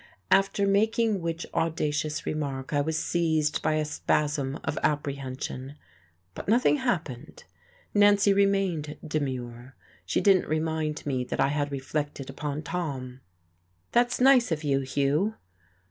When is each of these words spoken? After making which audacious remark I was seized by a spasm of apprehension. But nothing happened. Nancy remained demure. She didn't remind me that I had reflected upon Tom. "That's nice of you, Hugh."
After 0.31 0.65
making 0.65 1.21
which 1.21 1.45
audacious 1.53 2.25
remark 2.25 2.73
I 2.73 2.81
was 2.81 2.97
seized 2.97 3.61
by 3.61 3.73
a 3.75 3.85
spasm 3.85 4.59
of 4.63 4.79
apprehension. 4.81 5.75
But 6.33 6.47
nothing 6.47 6.77
happened. 6.77 7.43
Nancy 7.93 8.33
remained 8.33 8.97
demure. 9.07 9.75
She 10.03 10.19
didn't 10.19 10.47
remind 10.47 11.05
me 11.05 11.23
that 11.25 11.39
I 11.39 11.49
had 11.49 11.71
reflected 11.71 12.31
upon 12.31 12.63
Tom. 12.63 13.19
"That's 13.91 14.19
nice 14.19 14.51
of 14.51 14.63
you, 14.63 14.79
Hugh." 14.79 15.35